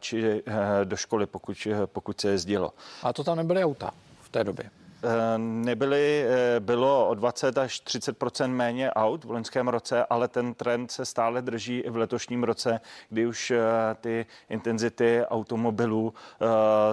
[0.01, 0.43] či
[0.85, 2.73] do školy, pokud, pokud se jezdilo.
[3.03, 3.91] A to tam nebyly auta
[4.29, 4.71] v té době?
[5.03, 10.55] Eh, nebyly, eh, bylo o 20 až 30 méně aut v loňském roce, ale ten
[10.55, 13.61] trend se stále drží i v letošním roce, kdy už eh,
[14.01, 16.15] ty intenzity automobilů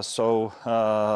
[0.01, 0.51] jsou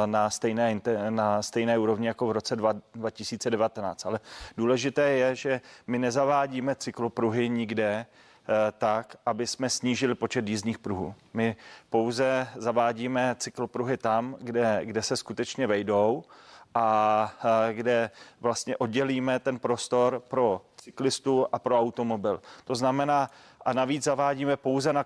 [0.05, 2.55] na stejné, na stejné úrovni jako v roce
[2.95, 4.05] 2019.
[4.05, 4.19] Ale
[4.58, 8.05] důležité je, že my nezavádíme cyklopruhy nikde,
[8.77, 11.15] tak, aby jsme snížili počet jízdních pruhů.
[11.33, 11.55] My
[11.89, 16.23] pouze zavádíme cyklopruhy tam, kde, kde se skutečně vejdou
[16.73, 17.33] a
[17.71, 22.41] kde vlastně oddělíme ten prostor pro cyklistu a pro automobil.
[22.63, 23.29] To znamená,
[23.65, 25.05] a navíc zavádíme pouze na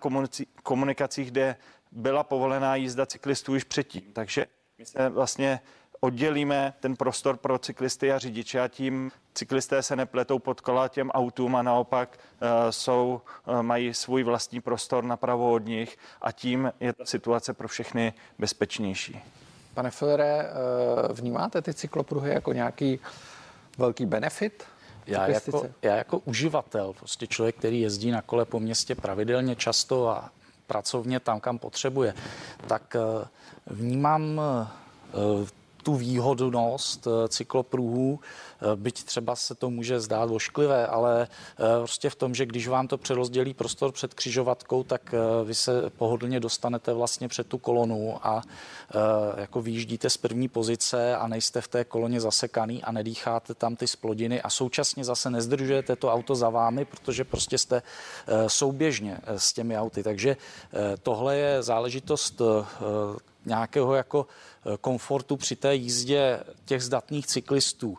[0.63, 1.55] komunikacích, kde
[1.91, 4.03] byla povolená jízda cyklistů již předtím.
[4.13, 4.45] Takže
[4.77, 5.59] my se vlastně
[6.03, 11.09] oddělíme ten prostor pro cyklisty a řidiče a tím cyklisté se nepletou pod kola těm
[11.09, 16.73] autům a naopak uh, jsou, uh, mají svůj vlastní prostor napravo od nich a tím
[16.79, 19.19] je ta situace pro všechny bezpečnější.
[19.73, 22.99] Pane Fillere, eh, vnímáte ty cyklopruhy jako nějaký
[23.77, 24.63] velký benefit?
[25.07, 30.09] Já jako, já jako uživatel, prostě člověk, který jezdí na kole po městě pravidelně často
[30.09, 30.29] a
[30.67, 32.13] pracovně tam, kam potřebuje,
[32.67, 33.27] tak eh,
[33.67, 38.19] vnímám eh, tu výhodnost eh, cyklopruhů,
[38.75, 42.87] byť třeba se to může zdát ošklivé, ale eh, prostě v tom, že když vám
[42.87, 48.41] to přerozdělí prostor před křižovatkou, tak vy se pohodlně dostanete vlastně před tu kolonu a
[49.37, 53.87] jako vyjíždíte z první pozice a nejste v té koloně zasekaný a nedýcháte tam ty
[53.87, 57.81] splodiny a současně zase nezdržujete to auto za vámi, protože prostě jste
[58.47, 60.03] souběžně s těmi auty.
[60.03, 60.37] Takže
[61.03, 62.41] tohle je záležitost
[63.45, 64.25] nějakého jako
[64.65, 67.97] eh, komfortu při té jízdě těch zdatných cyklistů.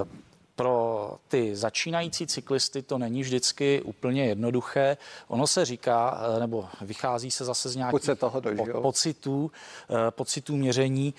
[0.00, 0.22] Eh,
[0.54, 4.96] pro ty začínající cyklisty to není vždycky úplně jednoduché.
[5.28, 8.82] Ono se říká, eh, nebo vychází se zase z nějakých se toho dožijou.
[8.82, 9.50] pocitů,
[10.10, 11.14] pocitů měření,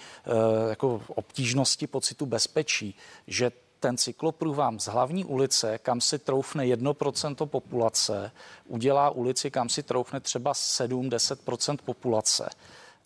[0.70, 2.96] jako obtížnosti, pocitu bezpečí,
[3.28, 8.32] že ten cyklopruh vám z hlavní ulice, kam si troufne 1% populace,
[8.68, 12.50] udělá ulici, kam si troufne třeba 7-10% populace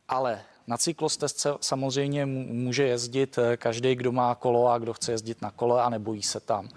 [0.09, 5.41] ale na cyklostezce samozřejmě může jezdit eh, každý, kdo má kolo a kdo chce jezdit
[5.41, 6.69] na kole a nebojí se tam.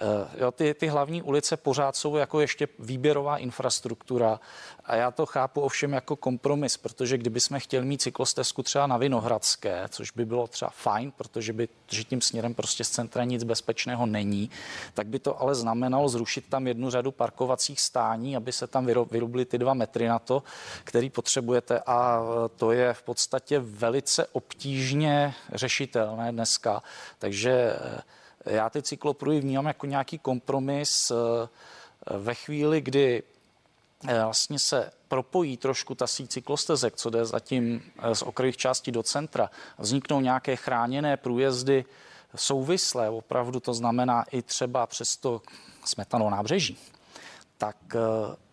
[0.00, 4.40] Eh, jo, ty, ty hlavní ulice pořád jsou jako ještě výběrová infrastruktura
[4.84, 8.96] a já to chápu ovšem jako kompromis, protože kdyby jsme chtěli mít cyklostezku třeba na
[8.96, 13.44] Vinohradské, což by bylo třeba fajn, protože by že tím směrem prostě z centra nic
[13.44, 14.50] bezpečného není,
[14.94, 19.44] tak by to ale znamenalo zrušit tam jednu řadu parkovacích stání, aby se tam vyrobly
[19.44, 20.42] ty dva metry na to,
[20.84, 22.20] který potřebujete a
[22.56, 26.82] to je v podstatě velice obtížně řešitelné dneska.
[27.18, 28.00] Takže eh,
[28.46, 31.48] já ty cyklopruhy vnímám jako nějaký kompromis eh,
[32.18, 33.22] ve chvíli, kdy
[34.08, 38.92] eh, vlastně se propojí trošku ta síť cyklostezek, co jde zatím eh, z okrajových částí
[38.92, 41.84] do centra, vzniknou nějaké chráněné průjezdy
[42.36, 45.42] souvislé, opravdu to znamená i třeba přes to
[45.84, 46.78] smetanou nábřeží,
[47.58, 47.76] tak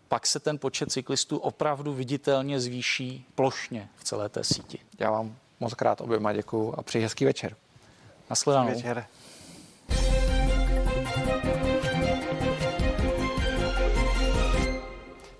[0.08, 4.78] pak se ten počet cyklistů opravdu viditelně zvýší plošně v celé té síti.
[4.98, 7.56] Já vám moc krát oběma děkuji a přeji hezký večer.
[8.30, 8.68] Nasledanou.
[8.68, 9.06] Večer.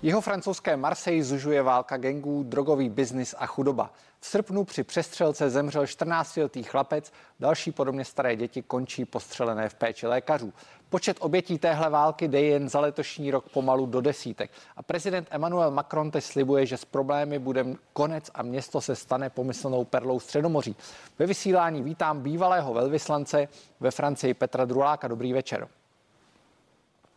[0.05, 3.93] Jeho francouzské Marseille zužuje válka gengů, drogový biznis a chudoba.
[4.19, 10.07] V srpnu při přestřelce zemřel 14-letý chlapec, další podobně staré děti končí postřelené v péči
[10.07, 10.53] lékařů.
[10.89, 14.51] Počet obětí téhle války jde jen za letošní rok pomalu do desítek.
[14.77, 19.29] A prezident Emmanuel Macron teď slibuje, že s problémy bude konec a město se stane
[19.29, 20.75] pomyslnou perlou Středomoří.
[21.19, 23.47] Ve vysílání vítám bývalého velvyslance
[23.79, 25.07] ve Francii Petra Druláka.
[25.07, 25.67] Dobrý večer.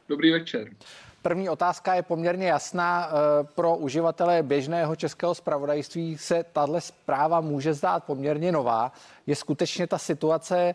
[0.09, 0.69] Dobrý večer.
[1.23, 3.09] První otázka je poměrně jasná.
[3.09, 8.93] Eh, pro uživatele běžného českého zpravodajství se tahle zpráva může zdát poměrně nová.
[9.27, 10.75] Je skutečně ta situace eh,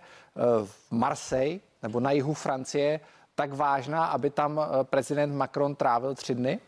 [0.65, 2.99] v Marseille nebo na jihu Francie
[3.35, 6.59] tak vážná, aby tam eh, prezident Macron trávil tři dny?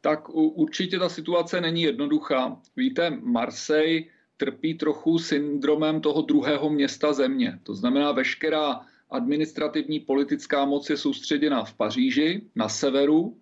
[0.00, 2.56] Tak určitě ta situace není jednoduchá.
[2.76, 4.02] Víte, Marseille
[4.36, 7.58] trpí trochu syndromem toho druhého města země.
[7.62, 8.80] To znamená, veškerá
[9.14, 13.36] administrativní politická moc je soustředěna v Paříži, na severu,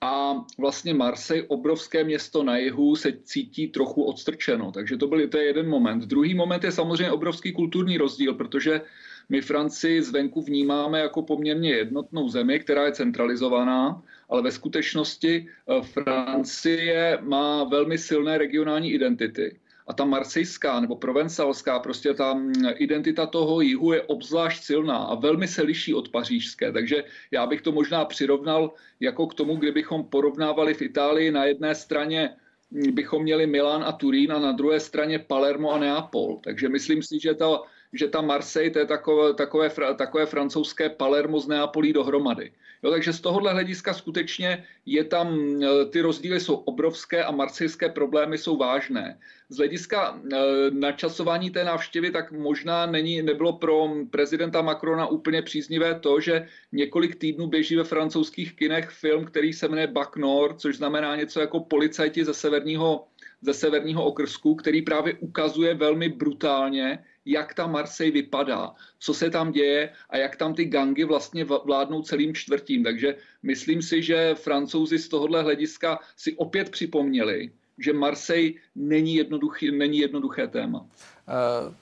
[0.00, 4.72] a vlastně Marseille, obrovské město na jihu, se cítí trochu odstrčeno.
[4.72, 6.04] Takže to byl to je jeden moment.
[6.04, 8.80] Druhý moment je samozřejmě obrovský kulturní rozdíl, protože
[9.28, 15.82] my Francii zvenku vnímáme jako poměrně jednotnou zemi, která je centralizovaná, ale ve skutečnosti eh,
[15.82, 19.56] Francie má velmi silné regionální identity
[19.90, 25.14] a ta marsejská nebo provencalská, prostě ta mm, identita toho jihu je obzvlášť silná a
[25.14, 26.72] velmi se liší od pařížské.
[26.72, 31.74] Takže já bych to možná přirovnal jako k tomu, kdybychom porovnávali v Itálii na jedné
[31.74, 32.30] straně
[32.70, 36.38] mm, bychom měli Milán a Turín a na druhé straně Palermo a Neapol.
[36.44, 37.58] Takže myslím si, že ta,
[37.92, 42.52] že ta Marseille to je takové, takové, takové francouzské Palermo z Neapolí dohromady.
[42.82, 47.88] Jo, takže z tohohle hlediska skutečně je tam, e, ty rozdíly jsou obrovské a marsejské
[47.88, 49.18] problémy jsou vážné.
[49.48, 50.36] Z hlediska e,
[50.70, 57.16] načasování té návštěvy tak možná není, nebylo pro prezidenta Macrona úplně příznivé to, že několik
[57.16, 61.60] týdnů běží ve francouzských kinech film, který se jmenuje Bac Nord, což znamená něco jako
[61.60, 63.06] policajti ze severního
[63.42, 69.52] ze severního okrsku, který právě ukazuje velmi brutálně, jak ta Marseille vypadá, co se tam
[69.52, 72.84] děje a jak tam ty gangy vlastně vládnou celým čtvrtím.
[72.84, 79.70] Takže myslím si, že francouzi z tohohle hlediska si opět připomněli, že Marseille není, jednoduchý,
[79.70, 80.80] není jednoduché téma.
[80.80, 81.74] Uh...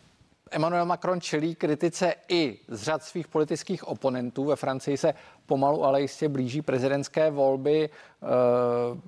[0.51, 4.44] Emmanuel Macron čelí kritice i z řad svých politických oponentů.
[4.44, 5.14] Ve Francii se
[5.46, 7.90] pomalu, ale jistě blíží prezidentské volby.
[8.22, 8.98] Uh,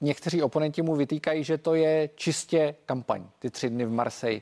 [0.00, 4.40] někteří oponenti mu vytýkají, že to je čistě kampaň, ty tři dny v Marseille.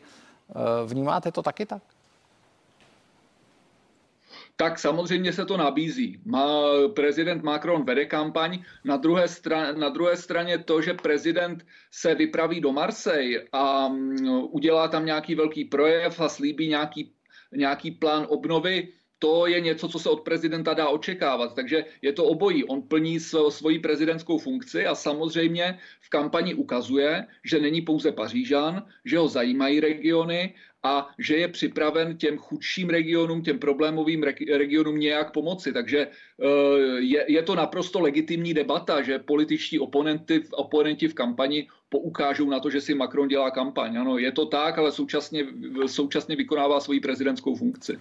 [0.51, 1.83] Eh, vnímáte to taky tak?
[4.57, 6.21] tak samozřejmě se to nabízí.
[6.25, 6.49] Má,
[6.95, 12.61] prezident Macron vede kampaň, na druhé, straně, na druhé straně to, že prezident se vypraví
[12.61, 17.13] do Marseille a mm, udělá tam nějaký velký projev a slíbí nějaký,
[17.53, 21.55] nějaký plán obnovy, to je něco, co se od prezidenta dá očekávat.
[21.55, 22.65] Takže je to obojí.
[22.65, 29.19] On plní svoji prezidentskou funkci a samozřejmě v kampani ukazuje, že není pouze Pařížan, že
[29.19, 34.23] ho zajímají regiony a že je připraven těm chudším regionům, těm problémovým
[34.57, 35.73] regionům nějak pomoci.
[35.73, 36.49] Takže eh,
[36.99, 42.71] je, je to naprosto legitimní debata, že političtí oponenty, oponenti v kampani poukážou na to,
[42.71, 43.97] že si Macron dělá kampaň.
[43.97, 45.47] Ano, je to tak, ale současně,
[45.87, 47.99] současně vykonává svoji prezidentskou funkci.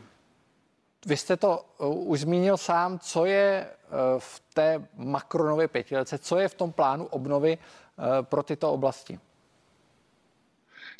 [1.05, 6.37] Vy jste to uh, už zmínil sám, co je uh, v té Macronově pětiletce, co
[6.37, 9.19] je v tom plánu obnovy uh, pro tyto oblasti?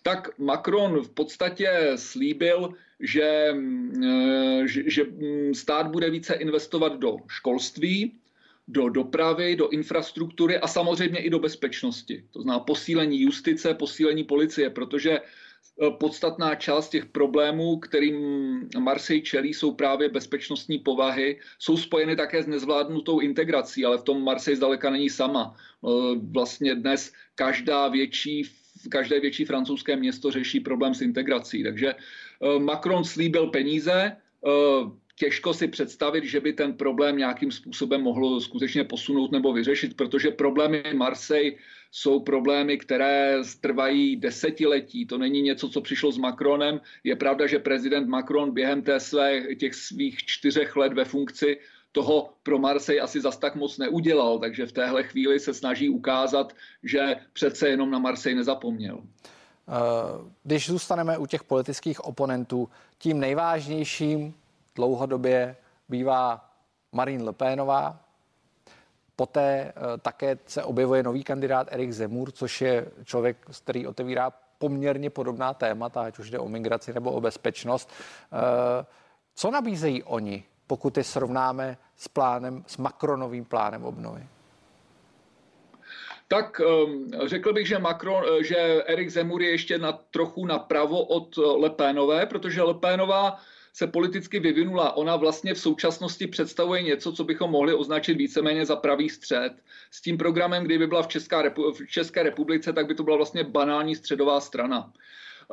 [0.03, 3.55] Tak Macron v podstatě slíbil, že,
[4.65, 8.13] že, že mm, stát bude více investovat do školství,
[8.67, 12.23] do dopravy, do infrastruktury a samozřejmě i do bezpečnosti.
[12.31, 15.21] To znamená posílení justice, posílení policie, protože Eh,
[15.99, 18.17] podstatná část těch problémů, kterým
[18.79, 21.39] Marseille čelí, jsou právě bezpečnostní povahy.
[21.59, 25.55] Jsou spojeny také s nezvládnutou integrací, ale v tom Marseille zdaleka není sama.
[25.55, 25.89] Eh,
[26.31, 28.43] vlastně dnes každá větší
[28.89, 31.63] každé větší francouzské město řeší problém s integrací.
[31.63, 34.15] Takže eh, Macron slíbil peníze,
[35.15, 40.31] těžko si představit, že by ten problém nějakým způsobem mohl skutečně posunout nebo vyřešit, protože
[40.31, 41.57] problémy Marseille
[41.91, 45.05] jsou problémy, které trvají desetiletí.
[45.05, 46.81] To není něco, co přišlo s Macronem.
[47.03, 51.57] Je pravda, že prezident Macron během té své, těch svých čtyřech let ve funkci
[51.91, 56.53] toho pro Marseille asi zas tak moc neudělal, takže v téhle chvíli se snaží ukázat,
[56.83, 58.99] že přece jenom na Marseille nezapomněl.
[58.99, 64.33] Eh, když zůstaneme u těch politických oponentů, tím nejvážnějším
[64.75, 65.55] dlouhodobě
[65.89, 66.49] bývá
[66.91, 68.05] Marine Le Penová,
[69.15, 75.09] Poté eh, také se objevuje nový kandidát Erik Zemur, což je člověk, který otevírá poměrně
[75.09, 77.93] podobná témata, ať už jde o migraci nebo o bezpečnost.
[78.33, 78.85] Eh,
[79.35, 84.27] co nabízejí oni, pokud je srovnáme s plánem, s Macronovým plánem obnovy?
[86.27, 91.05] Tak ehm, řekl bych, že, Macron, eh, že Erik Zemur je ještě na, trochu napravo
[91.05, 93.39] od Lepénové, protože Lepénová
[93.75, 94.97] se politicky vyvinula.
[94.97, 99.51] Ona vlastně v současnosti představuje něco, co bychom mohli označit víceméně za pravý střed.
[99.91, 103.17] S tím programem, kdyby byla v, Česká repu- v České republice, tak by to byla
[103.17, 104.93] vlastně banální středová strana.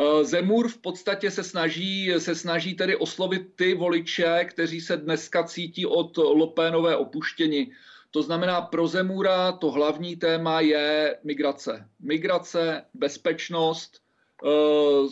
[0.00, 5.44] Eh, Zemur v podstatě se snaží, se snaží tedy oslovit ty voliče, kteří se dneska
[5.44, 7.72] cítí od Lopénové opuštění.
[8.10, 11.88] To znamená, pro Zemura to hlavní téma je migrace.
[12.00, 13.98] Migrace, bezpečnost,
[14.46, 15.08] eh,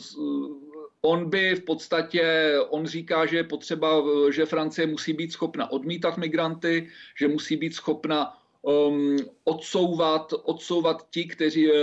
[1.02, 6.16] On by v podstatě, on říká, že je potřeba, že Francie musí být schopna odmítat
[6.16, 6.88] migranty,
[7.18, 11.74] že musí být schopna um, odsouvat, odsouvat ti, kteří, eh,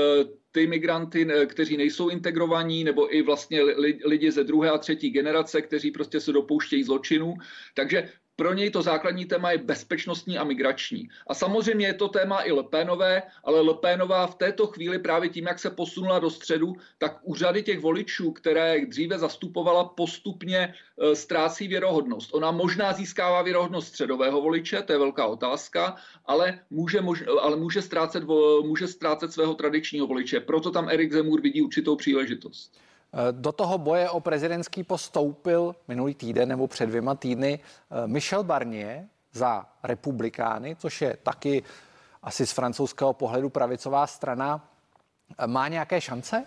[0.52, 3.62] ty migranty, kteří nejsou integrovaní, nebo i vlastně
[4.06, 7.34] lidi ze druhé a třetí generace, kteří prostě se dopouštějí zločinů.
[7.74, 11.10] Takže pro něj to základní téma je bezpečnostní a migrační.
[11.28, 15.60] A samozřejmě je to téma i Lepénové, ale Lepénová v této chvíli právě tím, jak
[15.60, 22.34] se posunula do středu, tak úřady těch voličů, které dříve zastupovala, postupně e, ztrácí věrohodnost.
[22.34, 27.00] Ona možná získává věrohodnost středového voliče, to je velká otázka, ale může,
[27.42, 28.24] ale může, ztrácet,
[28.64, 30.40] může ztrácet svého tradičního voliče.
[30.40, 32.87] Proto tam Erik Zemur vidí určitou příležitost.
[33.18, 38.44] Eh, do toho boje o prezidentský postoupil minulý týden nebo před dvěma týdny eh, Michel
[38.44, 41.64] Barnier za republikány, což je taky
[42.24, 44.70] asi z francouzského pohledu pravicová strana.
[45.38, 46.46] Eh, má nějaké šance?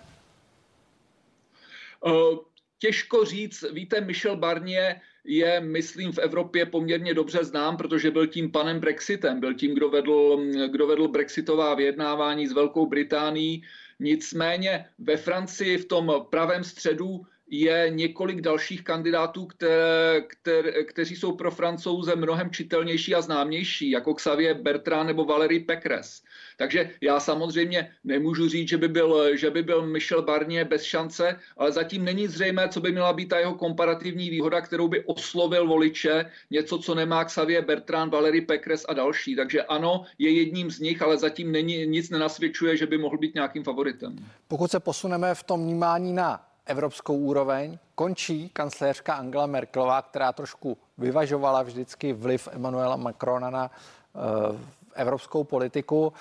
[2.78, 8.50] Těžko říct, víte, Michel Barnier je, myslím, v Evropě poměrně dobře znám, protože byl tím
[8.50, 13.64] panem Brexitem, byl tím, kdo vedl, kdo vedl brexitová vyjednávání s Velkou Británií.
[14.00, 21.32] Nicméně ve Francii v tom pravém středu je několik dalších kandidátů, které, které, kteří jsou
[21.32, 26.22] pro francouze mnohem čitelnější a známější, jako Xavier Bertrand nebo Valérie Pécresse.
[26.56, 31.36] Takže já samozřejmě nemůžu říct, že by, byl, že by byl Michel Barnier bez šance,
[31.56, 35.66] ale zatím není zřejmé, co by měla být ta jeho komparativní výhoda, kterou by oslovil
[35.66, 39.36] voliče, něco, co nemá Xavier Bertrand, Valérie Pécresse a další.
[39.36, 43.34] Takže ano, je jedním z nich, ale zatím není, nic nenasvědčuje, že by mohl být
[43.34, 44.16] nějakým favoritem.
[44.48, 47.78] Pokud se posuneme v tom vnímání na evropskou úroveň.
[47.94, 54.56] Končí kancléřka Angela Merkelová, která trošku vyvažovala vždycky vliv Emmanuela Macrona na uh,
[54.94, 56.12] evropskou politiku.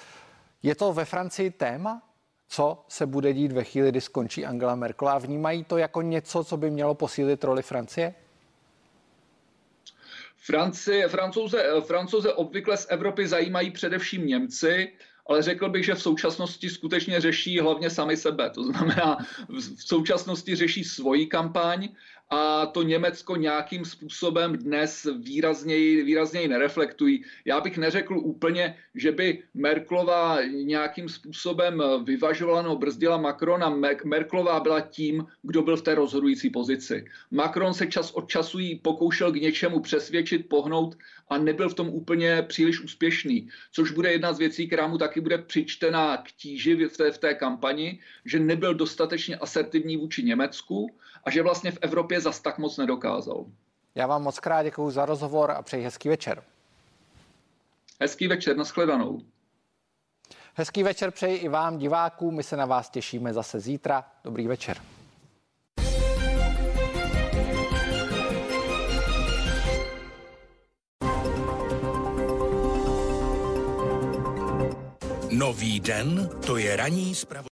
[0.63, 2.01] Je to ve Francii téma?
[2.47, 5.17] Co se bude dít ve chvíli, kdy skončí Angela Merkelová?
[5.17, 8.13] Vnímají to jako něco, co by mělo posílit roli Francie?
[10.37, 14.91] Francie, francouze, francouze obvykle z Evropy zajímají především Němci
[15.29, 18.49] ale řekl bych, že v současnosti skutečně řeší hlavně sami sebe.
[18.49, 19.17] To znamená,
[19.49, 21.89] v současnosti řeší svoji kampaň
[22.29, 27.23] a to Německo nějakým způsobem dnes výrazněji, výrazněji nereflektují.
[27.45, 33.79] Já bych neřekl úplně, že by Merklová nějakým způsobem vyvažovala nebo brzdila Macrona.
[34.05, 37.05] Merklová byla tím, kdo byl v té rozhodující pozici.
[37.31, 40.97] Macron se čas od času jí pokoušel k něčemu přesvědčit, pohnout
[41.29, 45.21] a nebyl v tom úplně příliš úspěšný, což bude jedna z věcí, která mu taky
[45.21, 50.89] bude přičtená k tíži v té, v té kampani, že nebyl dostatečně asertivní vůči Německu
[51.23, 53.45] a že vlastně v Evropě zas tak moc nedokázal.
[53.95, 56.43] Já vám moc krát děkuji za rozhovor a přeji hezký večer.
[58.01, 59.21] Hezký večer, nashledanou.
[60.53, 62.35] Hezký večer přeji i vám, divákům.
[62.35, 64.05] My se na vás těšíme zase zítra.
[64.23, 64.77] Dobrý večer.
[75.31, 77.47] Nový den, to je ranní zpravo...